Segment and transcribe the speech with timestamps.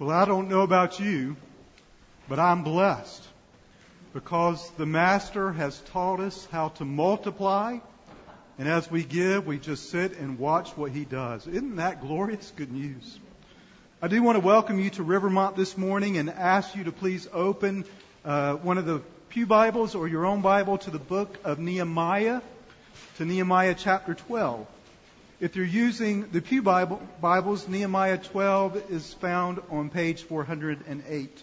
[0.00, 1.36] Well, I don't know about you,
[2.26, 3.22] but I'm blessed
[4.14, 7.80] because the Master has taught us how to multiply.
[8.58, 11.46] And as we give, we just sit and watch what He does.
[11.46, 12.50] Isn't that glorious?
[12.56, 13.18] Good news.
[14.00, 17.28] I do want to welcome you to Rivermont this morning and ask you to please
[17.30, 17.84] open
[18.24, 22.40] uh, one of the Pew Bibles or your own Bible to the book of Nehemiah,
[23.18, 24.66] to Nehemiah chapter 12.
[25.40, 31.42] If you're using the Pew Bible, Bibles, Nehemiah 12 is found on page 408.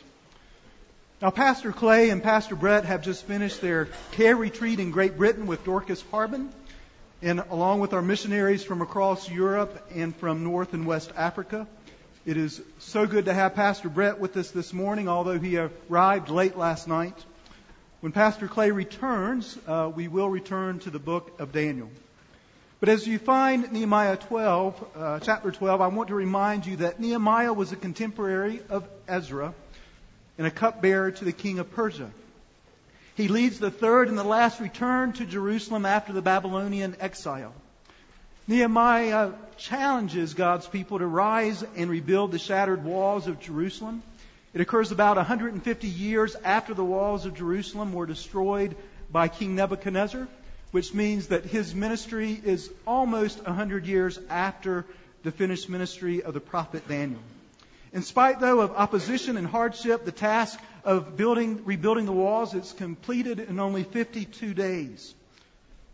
[1.20, 5.48] Now, Pastor Clay and Pastor Brett have just finished their care retreat in Great Britain
[5.48, 6.52] with Dorcas Harbin,
[7.24, 11.66] and along with our missionaries from across Europe and from North and West Africa.
[12.24, 16.30] It is so good to have Pastor Brett with us this morning, although he arrived
[16.30, 17.18] late last night.
[18.02, 21.90] When Pastor Clay returns, uh, we will return to the book of Daniel.
[22.80, 27.00] But as you find Nehemiah 12, uh, chapter 12, I want to remind you that
[27.00, 29.56] Nehemiah was a contemporary of Ezra
[30.38, 32.12] and a cupbearer to the king of Persia.
[33.16, 37.56] He leads the third and the last return to Jerusalem after the Babylonian exile.
[38.48, 44.04] Nehemiah challenges God's people to rise and rebuild the shattered walls of Jerusalem.
[44.54, 48.76] It occurs about 150 years after the walls of Jerusalem were destroyed
[49.12, 50.28] by King Nebuchadnezzar
[50.72, 54.86] which means that his ministry is almost 100 years after
[55.24, 57.22] the finished ministry of the prophet Daniel.
[57.94, 62.74] In spite, though, of opposition and hardship, the task of building, rebuilding the walls is
[62.74, 65.16] completed in only 52 days.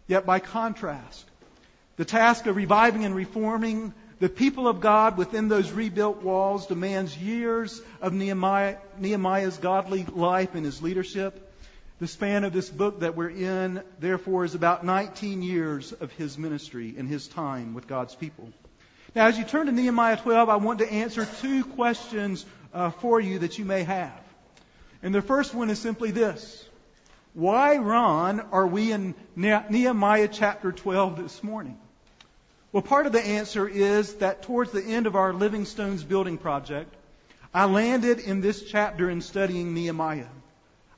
[0.08, 1.26] Yet, by contrast,
[1.96, 7.18] the task of reviving and reforming the people of God within those rebuilt walls demands
[7.18, 11.53] years of Nehemiah, Nehemiah's godly life and his leadership
[12.00, 16.38] the span of this book that we're in, therefore, is about 19 years of his
[16.38, 18.50] ministry and his time with God's people.
[19.16, 23.22] Now, as you turn to Nehemiah 12, I want to answer two questions uh, for
[23.22, 24.20] you that you may have.
[25.04, 26.66] And the first one is simply this
[27.34, 31.78] Why, Ron, are we in Nehemiah chapter 12 this morning?
[32.72, 36.40] Well, part of the answer is that towards the end of our Living Stones building
[36.40, 36.92] project,
[37.54, 40.26] I landed in this chapter in studying Nehemiah.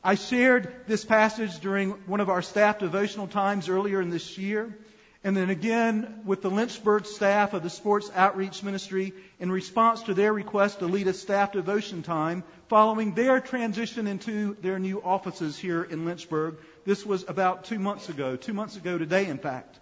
[0.08, 4.78] I shared this passage during one of our staff devotional times earlier in this year,
[5.24, 10.14] and then again with the Lynchburg staff of the Sports Outreach Ministry in response to
[10.14, 15.58] their request to lead a staff devotion time following their transition into their new offices
[15.58, 16.58] here in Lynchburg.
[16.86, 19.80] This was about two months ago, two months ago today, in fact.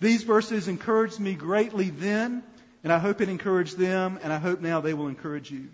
[0.00, 2.42] These verses encouraged me greatly then,
[2.82, 5.68] and I hope it encouraged them, and I hope now they will encourage you.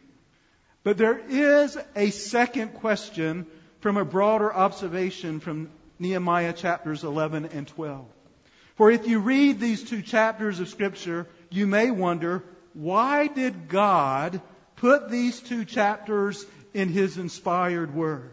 [0.85, 3.47] But there is a second question
[3.81, 8.07] from a broader observation from Nehemiah chapters 11 and 12.
[8.77, 12.45] For if you read these two chapters of Scripture, you may wonder,
[12.75, 14.41] why did God
[14.77, 16.45] put these two chapters
[16.75, 18.31] in His inspired Word?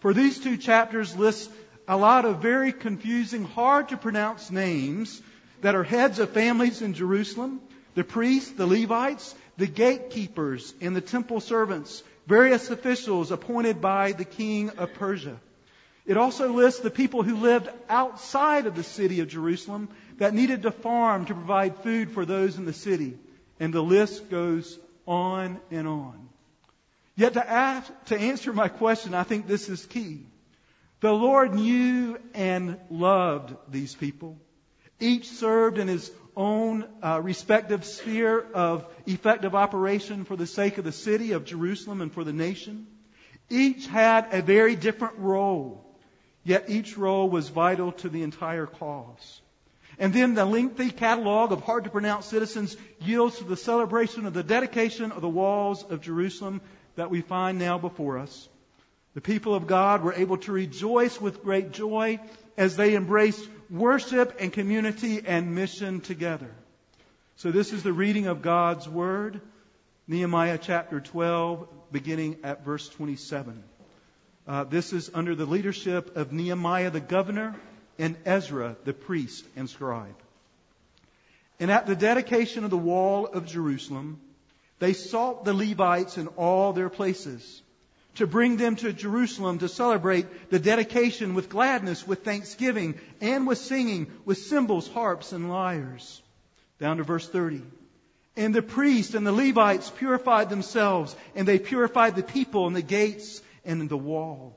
[0.00, 1.50] For these two chapters list
[1.86, 5.20] a lot of very confusing, hard to pronounce names
[5.60, 7.60] that are heads of families in Jerusalem,
[7.94, 14.24] the priests, the Levites, the gatekeepers, and the temple servants various officials appointed by the
[14.24, 15.36] king of Persia.
[16.06, 20.62] It also lists the people who lived outside of the city of Jerusalem that needed
[20.62, 23.18] to farm to provide food for those in the city.
[23.58, 26.28] And the list goes on and on.
[27.16, 30.24] Yet to, ask, to answer my question, I think this is key.
[31.00, 34.38] The Lord knew and loved these people.
[35.00, 40.84] Each served in his own uh, respective sphere of effective operation for the sake of
[40.84, 42.86] the city of Jerusalem and for the nation.
[43.48, 45.84] Each had a very different role,
[46.44, 49.40] yet each role was vital to the entire cause.
[49.98, 54.32] And then the lengthy catalog of hard to pronounce citizens yields to the celebration of
[54.32, 56.60] the dedication of the walls of Jerusalem
[56.96, 58.48] that we find now before us.
[59.14, 62.20] The people of God were able to rejoice with great joy
[62.56, 66.50] as they embraced worship and community and mission together.
[67.36, 69.40] So this is the reading of God's Word,
[70.08, 73.62] Nehemiah chapter 12, beginning at verse 27.
[74.46, 77.54] Uh, this is under the leadership of Nehemiah the governor
[77.98, 80.16] and Ezra the priest and scribe.
[81.60, 84.20] And at the dedication of the wall of Jerusalem,
[84.78, 87.62] they sought the Levites in all their places
[88.16, 93.58] to bring them to Jerusalem to celebrate the dedication with gladness, with thanksgiving, and with
[93.58, 96.22] singing, with cymbals, harps, and lyres.
[96.78, 97.62] Down to verse 30.
[98.36, 102.82] And the priests and the Levites purified themselves, and they purified the people and the
[102.82, 104.56] gates and in the wall.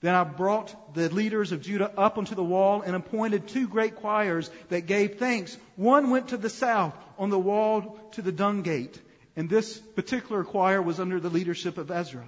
[0.00, 3.96] Then I brought the leaders of Judah up onto the wall and appointed two great
[3.96, 5.56] choirs that gave thanks.
[5.76, 9.00] One went to the south on the wall to the dung gate,
[9.36, 12.26] And this particular choir was under the leadership of Ezra.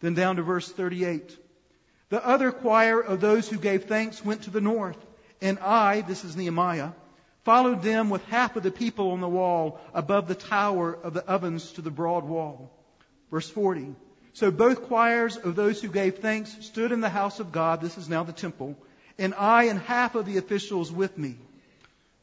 [0.00, 1.36] Then down to verse 38.
[2.08, 4.98] The other choir of those who gave thanks went to the north,
[5.40, 6.90] and I, this is Nehemiah,
[7.44, 11.24] followed them with half of the people on the wall above the tower of the
[11.26, 12.70] ovens to the broad wall.
[13.30, 13.94] Verse 40.
[14.34, 17.96] So both choirs of those who gave thanks stood in the house of God, this
[17.96, 18.76] is now the temple,
[19.18, 21.36] and I and half of the officials with me.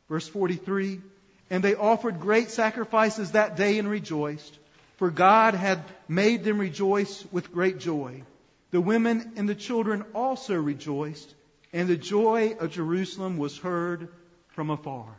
[0.10, 1.02] Verse 43.
[1.50, 4.58] And they offered great sacrifices that day and rejoiced,
[4.98, 8.24] for God had made them rejoice with great joy.
[8.72, 11.34] The women and the children also rejoiced,
[11.72, 14.10] and the joy of Jerusalem was heard
[14.50, 15.14] from afar.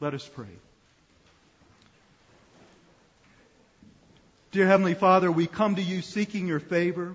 [0.00, 0.46] Let us pray.
[4.50, 7.14] Dear Heavenly Father, we come to you seeking your favor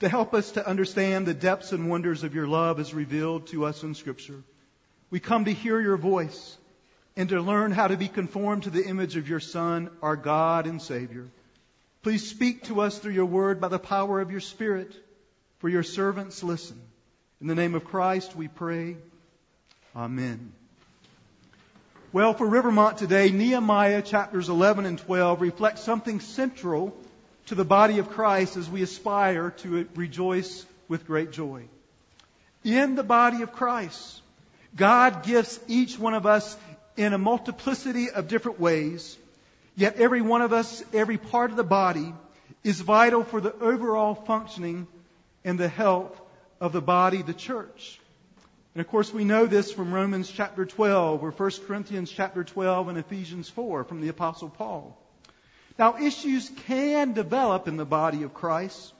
[0.00, 3.66] to help us to understand the depths and wonders of your love as revealed to
[3.66, 4.42] us in Scripture.
[5.10, 6.56] We come to hear your voice
[7.16, 10.66] and to learn how to be conformed to the image of your Son, our God
[10.66, 11.28] and Savior.
[12.02, 14.94] Please speak to us through your word by the power of your Spirit,
[15.58, 16.80] for your servants listen.
[17.40, 18.96] In the name of Christ we pray.
[19.94, 20.52] Amen.
[22.12, 26.96] Well, for Rivermont today, Nehemiah chapters 11 and 12 reflect something central
[27.46, 31.64] to the body of Christ as we aspire to rejoice with great joy.
[32.64, 34.20] In the body of Christ,
[34.76, 36.56] God gives each one of us
[36.96, 39.16] in a multiplicity of different ways,
[39.76, 42.14] yet every one of us, every part of the body,
[42.62, 44.86] is vital for the overall functioning
[45.44, 46.20] and the health
[46.60, 47.98] of the body, the church.
[48.74, 52.88] And of course, we know this from Romans chapter 12 or 1 Corinthians chapter 12
[52.88, 54.96] and Ephesians 4 from the Apostle Paul.
[55.78, 58.92] Now, issues can develop in the body of Christ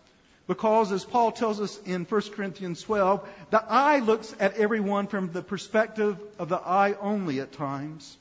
[0.52, 5.32] because, as Paul tells us in 1 Corinthians 12, the eye looks at everyone from
[5.32, 8.18] the perspective of the eye only at times,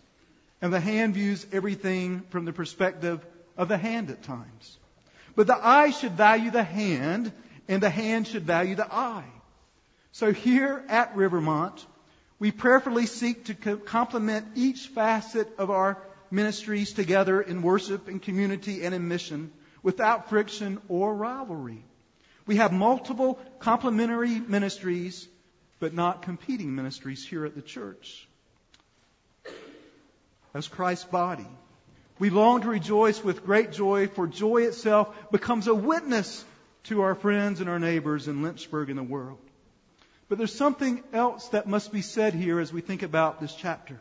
[0.62, 3.20] and the hand views everything from the perspective
[3.58, 4.78] of the hand at times.
[5.36, 7.34] But the eye should value the hand,
[7.68, 9.28] and the hand should value the eye.
[10.14, 11.86] So here at Rivermont,
[12.40, 15.98] we prayerfully seek to complement each facet of our
[16.32, 19.52] ministries together in worship and community and in mission
[19.84, 21.84] without friction or rivalry.
[22.46, 25.28] We have multiple complementary ministries,
[25.80, 28.28] but not competing ministries here at the church.
[30.54, 31.48] As Christ's body,
[32.20, 36.44] we long to rejoice with great joy, for joy itself becomes a witness
[36.84, 39.40] to our friends and our neighbors in Lynchburg and the world.
[40.30, 44.00] But there's something else that must be said here as we think about this chapter.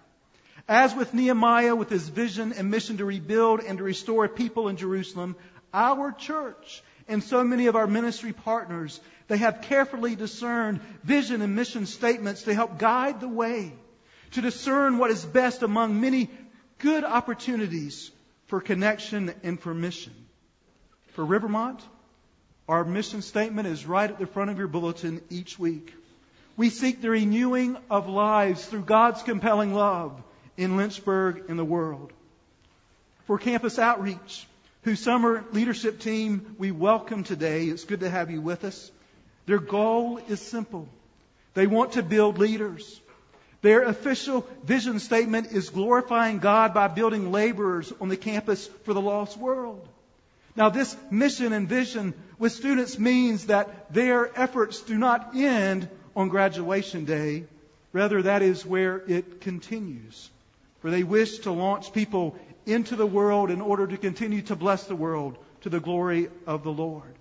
[0.69, 4.77] As with Nehemiah, with his vision and mission to rebuild and to restore people in
[4.77, 5.35] Jerusalem,
[5.73, 11.55] our church and so many of our ministry partners, they have carefully discerned vision and
[11.55, 13.73] mission statements to help guide the way,
[14.33, 16.31] to discern what is best among many
[16.79, 18.11] good opportunities
[18.47, 20.15] for connection and for mission.
[21.13, 21.81] For Rivermont,
[22.69, 25.95] our mission statement is right at the front of your bulletin each week.
[26.57, 30.23] We seek the renewing of lives through God's compelling love
[30.57, 32.13] in Lynchburg and the world.
[33.27, 34.47] For campus outreach,
[34.83, 37.65] whose summer leadership team we welcome today.
[37.65, 38.91] It's good to have you with us.
[39.47, 40.89] Their goal is simple.
[41.55, 43.01] They want to build leaders.
[43.63, 49.01] Their official vision statement is glorifying God by building laborers on the campus for the
[49.01, 49.87] lost world.
[50.57, 56.29] Now, this mission and vision with students means that their efforts do not end on
[56.29, 57.45] graduation day.
[57.93, 60.31] Rather, that is where it continues.
[60.81, 62.37] For they wish to launch people
[62.73, 66.63] into the world in order to continue to bless the world to the glory of
[66.63, 67.15] the Lord.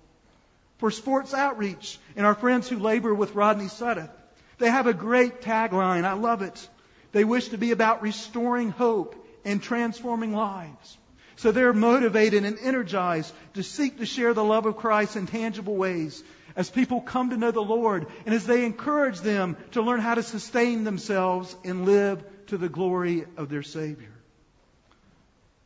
[0.77, 4.11] For sports outreach and our friends who labor with Rodney Suddeth,
[4.57, 6.05] they have a great tagline.
[6.05, 6.69] I love it.
[7.11, 10.97] They wish to be about restoring hope and transforming lives.
[11.37, 15.75] So they're motivated and energized to seek to share the love of Christ in tangible
[15.75, 16.23] ways
[16.55, 20.15] as people come to know the Lord and as they encourage them to learn how
[20.15, 24.11] to sustain themselves and live to the glory of their Savior.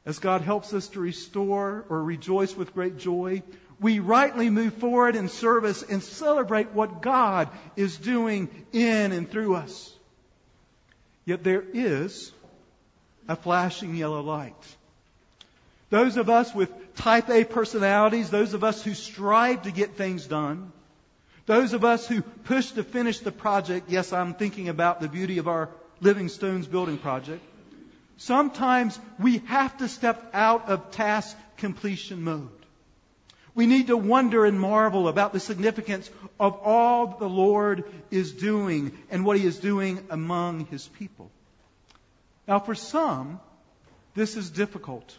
[0.06, 3.42] As God helps us to restore or rejoice with great joy,
[3.80, 9.56] we rightly move forward in service and celebrate what God is doing in and through
[9.56, 9.92] us.
[11.26, 12.32] Yet there is
[13.28, 14.76] a flashing yellow light.
[15.90, 20.26] Those of us with type A personalities, those of us who strive to get things
[20.26, 20.72] done,
[21.46, 25.38] those of us who push to finish the project, yes, I'm thinking about the beauty
[25.38, 25.70] of our
[26.02, 27.44] Living Stones building project,
[28.18, 32.50] Sometimes we have to step out of task completion mode.
[33.56, 38.98] We need to wonder and marvel about the significance of all the Lord is doing
[39.12, 41.32] and what He is doing among His people.
[42.48, 43.40] Now, for some,
[44.16, 45.16] this is difficult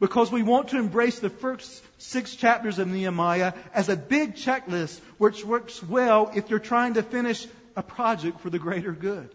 [0.00, 5.00] because we want to embrace the first six chapters of Nehemiah as a big checklist
[5.18, 7.46] which works well if you're trying to finish
[7.76, 9.32] a project for the greater good.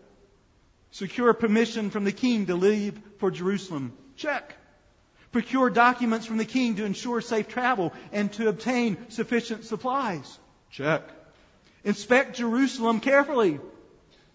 [0.92, 3.94] Secure permission from the king to leave for Jerusalem.
[4.16, 4.56] Check.
[5.32, 10.40] Procure documents from the king to ensure safe travel and to obtain sufficient supplies.
[10.72, 11.04] Check.
[11.84, 13.60] Inspect Jerusalem carefully.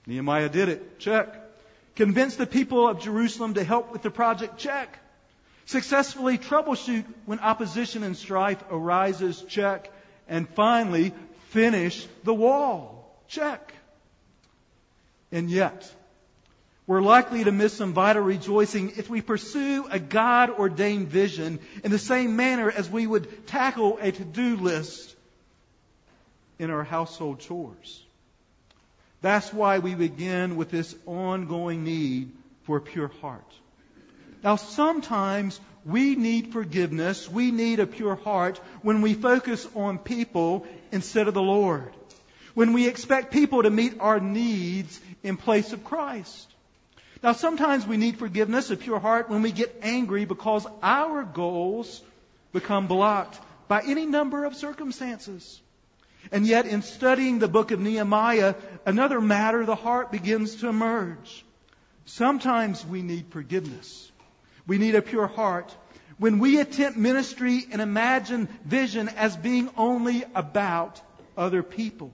[0.06, 0.99] Nehemiah did it.
[0.99, 1.35] Check.
[1.97, 4.59] Convince the people of Jerusalem to help with the project.
[4.59, 4.99] Check.
[5.66, 9.42] Successfully troubleshoot when opposition and strife arises.
[9.49, 9.90] Check.
[10.28, 11.12] And finally,
[11.50, 13.23] finish the wall.
[13.28, 13.75] Check.
[15.30, 15.90] And yet,
[16.87, 21.91] we're likely to miss some vital rejoicing if we pursue a God ordained vision in
[21.91, 25.15] the same manner as we would tackle a to do list
[26.59, 28.03] in our household chores.
[29.21, 32.33] That's why we begin with this ongoing need
[32.65, 33.47] for a pure heart.
[34.43, 37.29] Now, sometimes we need forgiveness.
[37.29, 41.93] We need a pure heart when we focus on people instead of the Lord.
[42.55, 46.51] When we expect people to meet our needs in place of Christ.
[47.23, 52.02] Now, sometimes we need forgiveness, a pure heart, when we get angry because our goals
[52.52, 53.38] become blocked
[53.69, 55.61] by any number of circumstances.
[56.33, 60.69] And yet, in studying the book of Nehemiah, another matter, of the heart begins to
[60.69, 61.45] emerge.
[62.07, 64.11] Sometimes we need forgiveness.
[64.67, 65.75] We need a pure heart.
[66.19, 71.00] When we attempt ministry and imagine vision as being only about
[71.37, 72.12] other people,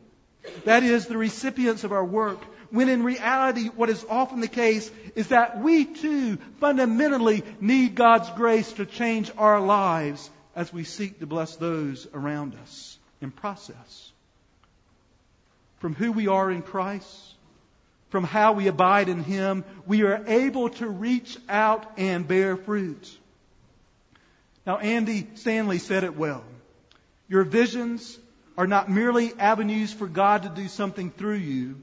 [0.64, 4.90] that is, the recipients of our work, when in reality, what is often the case
[5.14, 11.20] is that we too fundamentally need God's grace to change our lives as we seek
[11.20, 14.12] to bless those around us in process.
[15.78, 17.28] From who we are in Christ
[18.10, 23.16] from how we abide in Him, we are able to reach out and bear fruit.
[24.66, 26.44] Now, Andy Stanley said it well.
[27.28, 28.18] Your visions
[28.56, 31.80] are not merely avenues for God to do something through you,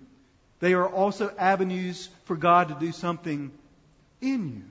[0.65, 3.51] they are also avenues for God to do something
[4.19, 4.63] in you.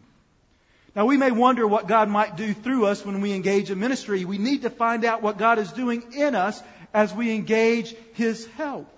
[0.96, 4.24] Now, we may wonder what God might do through us when we engage in ministry.
[4.24, 6.60] We need to find out what God is doing in us
[6.92, 8.90] as we engage His help.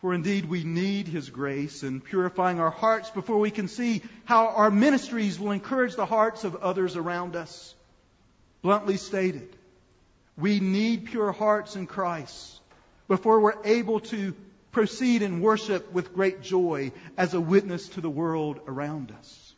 [0.00, 4.48] For indeed we need His grace in purifying our hearts before we can see how
[4.48, 7.76] our ministries will encourage the hearts of others around us.
[8.60, 9.54] Bluntly stated,
[10.36, 12.58] we need pure hearts in Christ
[13.06, 14.34] before we're able to
[14.74, 19.54] proceed in worship with great joy as a witness to the world around us.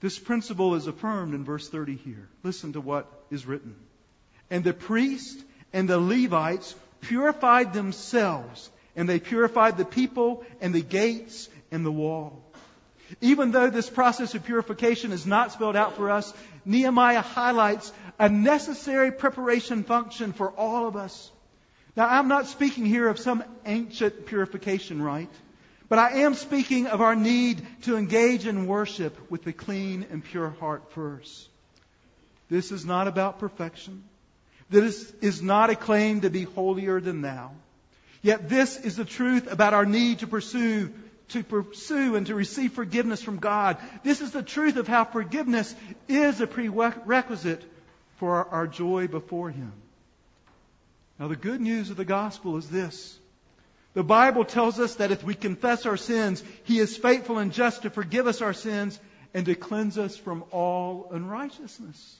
[0.00, 2.28] This principle is affirmed in verse 30 here.
[2.42, 3.74] Listen to what is written.
[4.50, 10.82] And the priest and the Levites purified themselves, and they purified the people and the
[10.82, 12.42] gates and the wall.
[13.20, 16.34] Even though this process of purification is not spelled out for us,
[16.64, 21.30] Nehemiah highlights a necessary preparation function for all of us.
[21.96, 25.32] Now, I'm not speaking here of some ancient purification rite,
[25.88, 30.22] but I am speaking of our need to engage in worship with a clean and
[30.22, 31.48] pure heart first.
[32.50, 34.04] This is not about perfection.
[34.68, 37.52] This is not a claim to be holier than thou.
[38.20, 40.92] Yet this is the truth about our need to pursue,
[41.28, 43.78] to pursue and to receive forgiveness from God.
[44.02, 45.74] This is the truth of how forgiveness
[46.08, 47.62] is a prerequisite
[48.16, 49.72] for our joy before Him.
[51.18, 53.18] Now the good news of the gospel is this.
[53.94, 57.82] The Bible tells us that if we confess our sins, He is faithful and just
[57.82, 59.00] to forgive us our sins
[59.32, 62.16] and to cleanse us from all unrighteousness.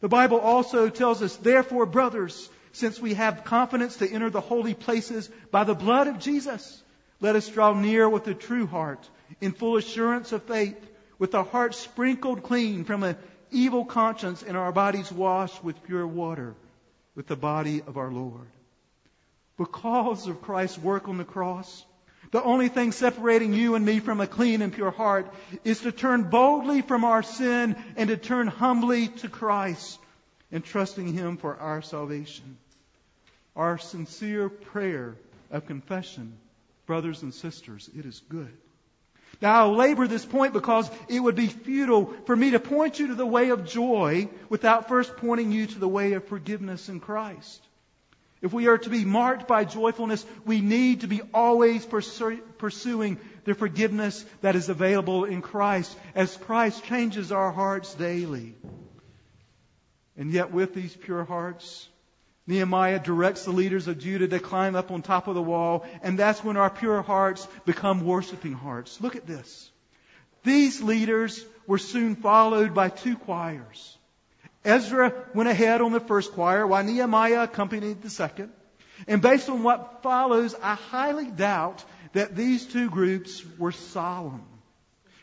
[0.00, 4.74] The Bible also tells us, therefore, brothers, since we have confidence to enter the holy
[4.74, 6.82] places by the blood of Jesus,
[7.20, 9.08] let us draw near with a true heart,
[9.40, 10.76] in full assurance of faith,
[11.18, 13.16] with our hearts sprinkled clean from an
[13.52, 16.54] evil conscience and our bodies washed with pure water,
[17.14, 18.48] with the body of our Lord.
[19.58, 21.84] Because of Christ's work on the cross,
[22.30, 25.32] the only thing separating you and me from a clean and pure heart
[25.64, 29.98] is to turn boldly from our sin and to turn humbly to Christ
[30.50, 32.56] and trusting Him for our salvation.
[33.54, 35.16] Our sincere prayer
[35.50, 36.32] of confession,
[36.86, 38.56] brothers and sisters, it is good.
[39.42, 43.08] Now I'll labor this point because it would be futile for me to point you
[43.08, 47.00] to the way of joy without first pointing you to the way of forgiveness in
[47.00, 47.60] Christ.
[48.40, 53.54] If we are to be marked by joyfulness, we need to be always pursuing the
[53.54, 58.54] forgiveness that is available in Christ as Christ changes our hearts daily.
[60.16, 61.88] And yet, with these pure hearts,
[62.46, 66.18] Nehemiah directs the leaders of Judah to climb up on top of the wall, and
[66.18, 69.00] that's when our pure hearts become worshiping hearts.
[69.00, 69.70] Look at this.
[70.42, 73.96] These leaders were soon followed by two choirs.
[74.64, 78.52] Ezra went ahead on the first choir while Nehemiah accompanied the second.
[79.06, 84.44] And based on what follows, I highly doubt that these two groups were solemn.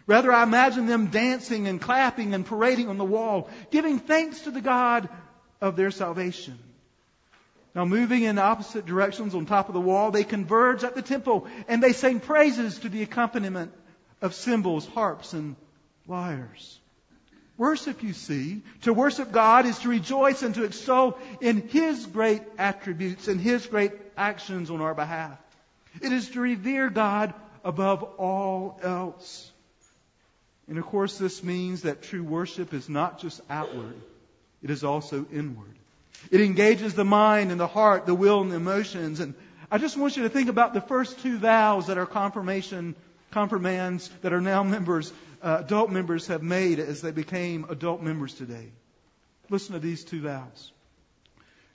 [0.07, 4.51] Rather, I imagine them dancing and clapping and parading on the wall, giving thanks to
[4.51, 5.07] the God
[5.61, 6.57] of their salvation.
[7.79, 11.47] Now, moving in opposite directions on top of the wall, they converge at the temple
[11.69, 13.71] and they sing praises to the accompaniment
[14.21, 15.55] of cymbals, harps, and
[16.05, 16.77] lyres.
[17.57, 22.41] Worship, you see, to worship God is to rejoice and to extol in His great
[22.57, 25.37] attributes and His great actions on our behalf.
[26.01, 27.33] It is to revere God
[27.63, 29.49] above all else.
[30.67, 33.95] And of course, this means that true worship is not just outward,
[34.61, 35.78] it is also inward.
[36.31, 39.19] It engages the mind and the heart, the will and the emotions.
[39.19, 39.33] And
[39.71, 42.95] I just want you to think about the first two vows that our confirmation,
[43.31, 48.33] confirmands that are now members, uh, adult members have made as they became adult members
[48.33, 48.71] today.
[49.49, 50.71] Listen to these two vows.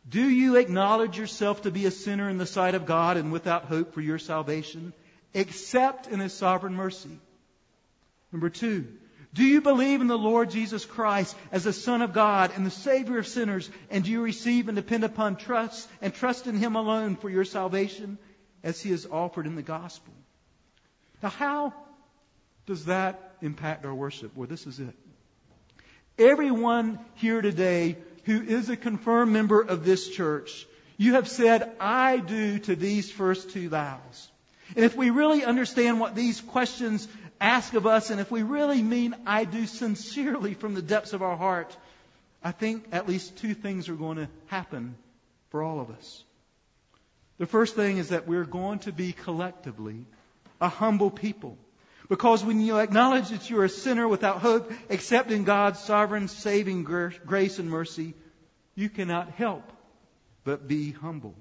[0.09, 3.65] Do you acknowledge yourself to be a sinner in the sight of God and without
[3.65, 4.93] hope for your salvation,
[5.33, 7.19] except in His sovereign mercy?
[8.31, 8.87] Number two,
[9.35, 12.71] do you believe in the Lord Jesus Christ as the Son of God and the
[12.71, 16.77] Savior of sinners, and do you receive and depend upon trust and trust in Him
[16.77, 18.17] alone for your salvation
[18.63, 20.15] as He is offered in the gospel?
[21.21, 21.75] Now, how
[22.67, 24.37] does that impact our worship?
[24.37, 24.95] Well, this is it.
[26.17, 30.65] Everyone here today who is a confirmed member of this church,
[30.97, 34.31] you have said, I do to these first two vows.
[34.77, 37.07] And if we really understand what these questions
[37.45, 41.23] ask of us, and if we really mean I do sincerely from the depths of
[41.23, 41.77] our heart,
[42.43, 44.97] I think at least two things are going to happen
[45.51, 46.25] for all of us.
[47.39, 50.07] The first thing is that we're going to be collectively
[50.61, 51.59] a humble people.
[52.09, 56.85] Because when you acknowledge that you're a sinner without hope, except in God's sovereign saving
[56.85, 58.15] grace and mercy,
[58.75, 59.71] you cannot help
[60.45, 61.35] but be humble.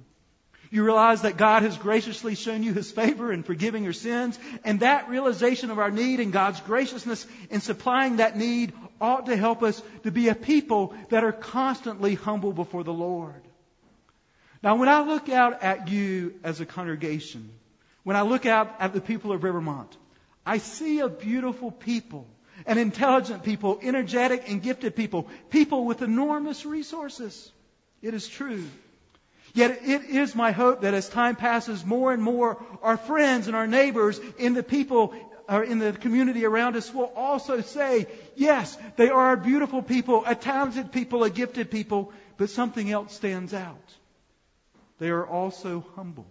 [0.73, 4.79] You realize that God has graciously shown you His favor in forgiving your sins, and
[4.79, 9.61] that realization of our need and God's graciousness in supplying that need ought to help
[9.61, 13.43] us to be a people that are constantly humble before the Lord.
[14.63, 17.51] Now, when I look out at you as a congregation,
[18.01, 19.95] when I look out at the people of Rivermont,
[20.43, 22.25] I see a beautiful people,
[22.65, 27.51] an intelligent people, energetic and gifted people, people with enormous resources.
[28.01, 28.65] It is true.
[29.53, 33.55] Yet it is my hope that as time passes, more and more our friends and
[33.55, 35.13] our neighbors in the people
[35.47, 40.23] or in the community around us will also say, yes, they are a beautiful people,
[40.25, 43.93] a talented people, a gifted people, but something else stands out.
[44.97, 46.25] They are also humble.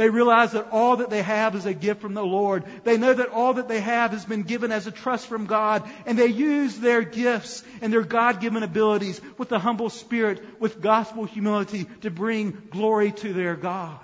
[0.00, 2.64] They realize that all that they have is a gift from the Lord.
[2.84, 5.86] They know that all that they have has been given as a trust from God,
[6.06, 10.80] and they use their gifts and their God given abilities with a humble spirit, with
[10.80, 14.00] gospel humility to bring glory to their God.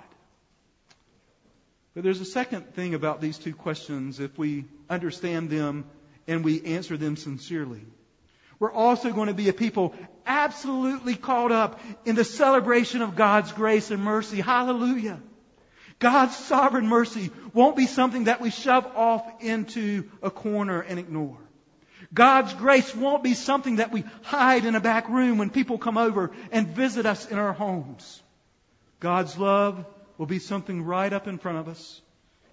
[1.95, 5.83] But there's a second thing about these two questions if we understand them
[6.27, 7.81] and we answer them sincerely.
[8.59, 9.95] We're also going to be a people
[10.27, 14.41] absolutely caught up in the celebration of God's grace and mercy.
[14.41, 15.19] Hallelujah.
[15.99, 21.39] God's sovereign mercy won't be something that we shove off into a corner and ignore.
[22.13, 25.97] God's grace won't be something that we hide in a back room when people come
[25.97, 28.21] over and visit us in our homes.
[28.99, 29.85] God's love
[30.17, 32.01] will be something right up in front of us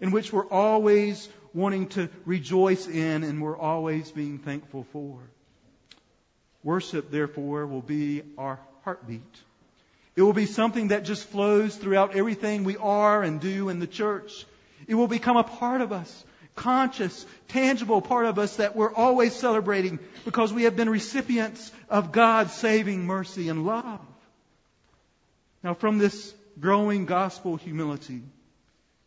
[0.01, 5.21] in which we're always wanting to rejoice in and we're always being thankful for.
[6.63, 9.23] Worship, therefore, will be our heartbeat.
[10.17, 13.87] It will be something that just flows throughout everything we are and do in the
[13.87, 14.47] church.
[14.87, 16.25] It will become a part of us,
[16.55, 22.13] conscious, tangible part of us that we're always celebrating because we have been recipients of
[22.13, 24.01] God's saving mercy and love.
[25.65, 28.23] Now, from this growing gospel humility,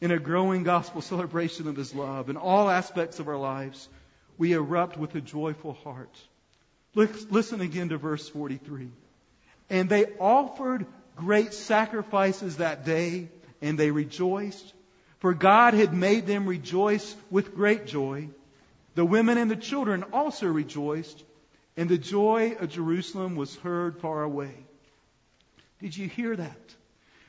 [0.02, 3.88] in a growing gospel celebration of His love in all aspects of our lives,
[4.38, 6.15] we erupt with a joyful heart.
[6.93, 8.89] Listen again to verse 43.
[9.70, 13.30] And they offered great sacrifices that day,
[13.62, 14.74] and they rejoiced,
[15.20, 18.30] for God had made them rejoice with great joy.
[18.96, 21.24] The women and the children also rejoiced,
[21.76, 24.54] and the joy of Jerusalem was heard far away.
[25.82, 26.76] Did you hear that?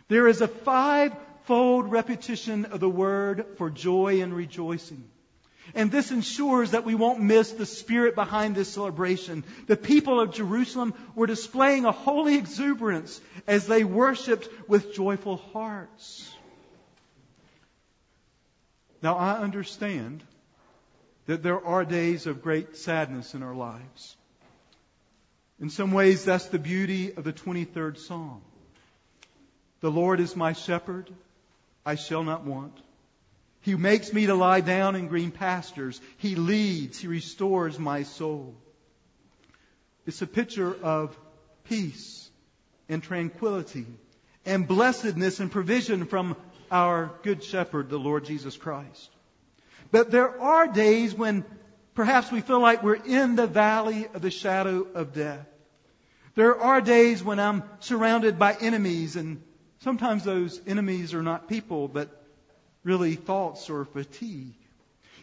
[0.09, 5.05] There is a five-fold repetition of the word for joy and rejoicing.
[5.74, 9.44] And this ensures that we won't miss the spirit behind this celebration.
[9.66, 16.33] The people of Jerusalem were displaying a holy exuberance as they worshiped with joyful hearts.
[19.02, 20.24] Now I understand,
[21.28, 24.16] that there are days of great sadness in our lives.
[25.61, 28.40] In some ways, that's the beauty of the 23rd Psalm.
[29.81, 31.11] The Lord is my shepherd,
[31.85, 32.81] I shall not want.
[33.60, 36.00] He makes me to lie down in green pastures.
[36.18, 38.54] He leads, He restores my soul.
[40.06, 41.16] It's a picture of
[41.64, 42.30] peace
[42.88, 43.86] and tranquility
[44.46, 46.36] and blessedness and provision from
[46.70, 49.10] our good shepherd, the Lord Jesus Christ.
[49.90, 51.44] But there are days when
[51.94, 55.46] perhaps we feel like we're in the valley of the shadow of death.
[56.34, 59.42] There are days when I'm surrounded by enemies, and
[59.80, 62.17] sometimes those enemies are not people, but
[62.84, 64.54] really thoughts or fatigue.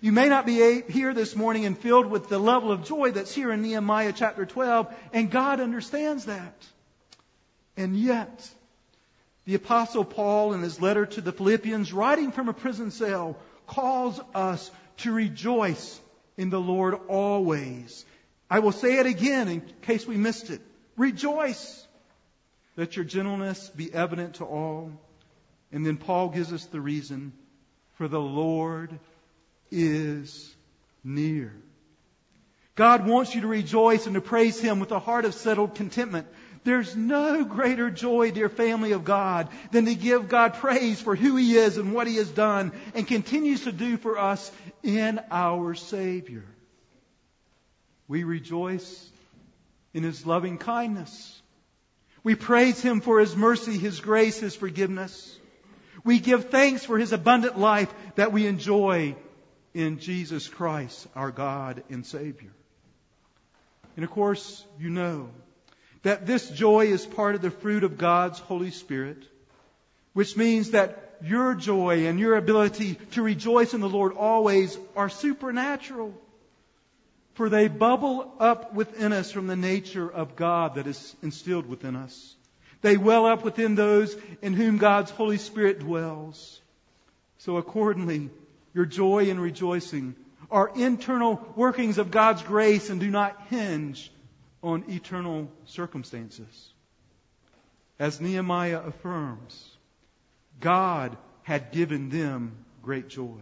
[0.02, 3.34] You may not be here this morning and filled with the level of joy that's
[3.34, 6.54] here in Nehemiah chapter 12, and God understands that.
[7.78, 8.48] And yet,
[9.46, 13.38] the apostle Paul in his letter to the Philippians, writing from a prison cell,
[13.68, 16.00] calls us to rejoice
[16.38, 18.06] in the Lord always.
[18.50, 20.62] I will say it again in case we missed it.
[20.98, 21.86] Rejoice.
[22.78, 24.92] Let your gentleness be evident to all.
[25.72, 27.34] And then Paul gives us the reason
[27.96, 28.98] for the Lord
[29.72, 30.54] is
[31.04, 31.54] near.
[32.76, 36.28] God wants you to rejoice and to praise Him with a heart of settled contentment.
[36.66, 41.36] There's no greater joy, dear family of God, than to give God praise for who
[41.36, 44.52] He is and what He has done and continues to do for us
[44.84, 46.44] in our Savior.
[48.08, 49.10] We rejoice
[49.94, 51.42] in His loving kindness.
[52.24, 55.40] We praise Him for His mercy, His grace, His forgiveness.
[56.06, 59.16] We give thanks for His abundant life that we enjoy
[59.74, 62.52] in Jesus Christ, our God and Savior.
[63.98, 65.30] And of course, you know,
[66.04, 69.18] that this joy is part of the fruit of God's Holy Spirit,
[70.14, 75.10] which means that your joy and your ability to rejoice in the Lord always are
[75.10, 76.14] supernatural.
[77.34, 81.96] For they bubble up within us from the nature of God that is instilled within
[81.96, 82.35] us.
[82.86, 86.62] They well up within those in whom God's Holy Spirit dwells.
[87.40, 88.30] So accordingly,
[88.76, 90.16] your joy and rejoicing
[90.52, 94.12] are internal workings of God's grace and do not hinge
[94.62, 96.74] on eternal circumstances.
[97.98, 99.68] As Nehemiah affirms,
[100.60, 103.42] God had given them great joy.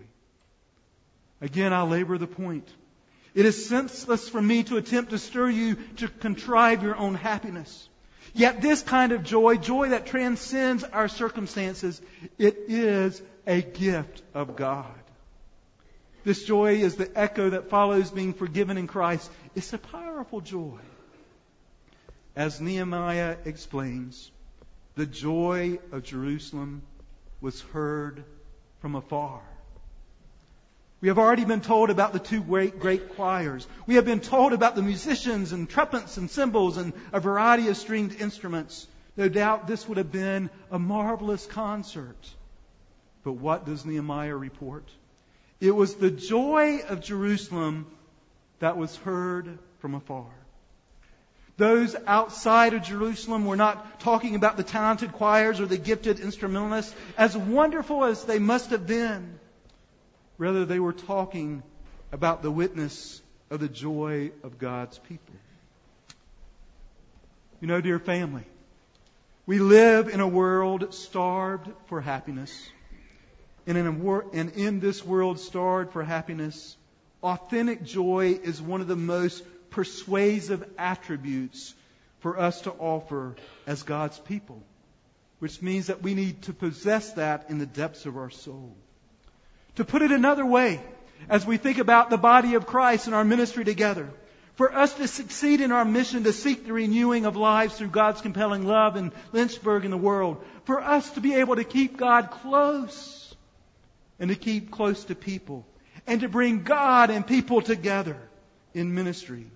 [1.42, 2.70] Again, I labor the point.
[3.36, 7.90] It is senseless for me to attempt to stir you to contrive your own happiness.
[8.34, 12.02] Yet this kind of joy, joy that transcends our circumstances,
[12.38, 14.94] it is a gift of God.
[16.24, 19.30] This joy is the echo that follows being forgiven in Christ.
[19.56, 20.80] It's a powerful joy.
[22.36, 24.32] As Nehemiah explains,
[24.96, 26.82] the joy of Jerusalem
[27.42, 28.24] was heard
[28.80, 29.42] from afar.
[31.04, 33.68] We have already been told about the two great, great choirs.
[33.86, 37.76] We have been told about the musicians and trumpets and cymbals and a variety of
[37.76, 38.88] stringed instruments.
[39.18, 42.16] No doubt this would have been a marvelous concert.
[43.26, 44.90] But what does Nehemiah report?
[45.60, 47.86] It was the joy of Jerusalem
[48.60, 50.32] that was heard from afar.
[51.58, 56.96] Those outside of Jerusalem were not talking about the talented choirs or the gifted instrumentalists,
[57.18, 59.38] as wonderful as they must have been.
[60.44, 61.64] Rather, they were talking
[62.12, 65.36] about the witness of the joy of God's people.
[67.62, 68.44] You know, dear family,
[69.46, 72.52] we live in a world starved for happiness.
[73.66, 76.76] And in, wor- and in this world starved for happiness,
[77.24, 81.74] authentic joy is one of the most persuasive attributes
[82.20, 84.62] for us to offer as God's people,
[85.40, 88.76] which means that we need to possess that in the depths of our soul.
[89.76, 90.82] To put it another way,
[91.30, 94.10] as we think about the body of Christ and our ministry together,
[94.56, 98.22] for us to succeed in our mission to seek the renewing of lives through God's
[98.22, 102.30] compelling love in Lynchburg and the world, for us to be able to keep God
[102.30, 103.36] close
[104.20, 105.66] and to keep close to people
[106.06, 108.18] and to bring God and people together
[108.74, 109.48] in ministry.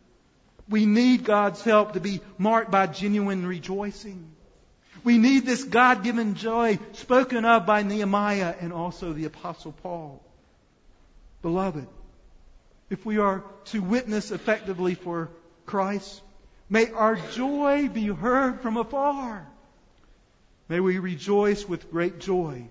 [0.68, 4.32] We need God's help to be marked by genuine rejoicing.
[5.08, 10.22] We need this God given joy spoken of by Nehemiah and also the Apostle Paul.
[11.42, 11.88] Beloved,
[12.90, 15.30] if we are to witness effectively for
[15.66, 16.22] Christ,
[16.70, 19.48] may our joy be heard from afar.
[20.68, 22.68] May we rejoice with great joy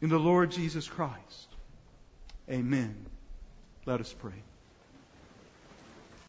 [0.00, 1.48] in the Lord Jesus Christ.
[2.48, 2.94] Amen.
[3.86, 4.40] Let us pray.